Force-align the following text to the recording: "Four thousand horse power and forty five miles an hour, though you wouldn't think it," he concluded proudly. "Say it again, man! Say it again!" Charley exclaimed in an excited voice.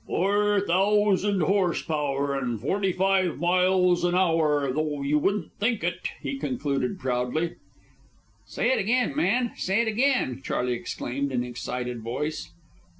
"Four 0.07 0.61
thousand 0.61 1.41
horse 1.43 1.83
power 1.83 2.33
and 2.35 2.59
forty 2.59 2.91
five 2.91 3.37
miles 3.37 4.03
an 4.03 4.15
hour, 4.15 4.73
though 4.73 5.03
you 5.03 5.19
wouldn't 5.19 5.51
think 5.59 5.83
it," 5.83 6.07
he 6.21 6.39
concluded 6.39 6.97
proudly. 6.97 7.57
"Say 8.47 8.71
it 8.71 8.79
again, 8.79 9.15
man! 9.15 9.51
Say 9.57 9.81
it 9.83 9.87
again!" 9.87 10.41
Charley 10.43 10.73
exclaimed 10.73 11.31
in 11.31 11.43
an 11.43 11.47
excited 11.47 12.01
voice. 12.01 12.51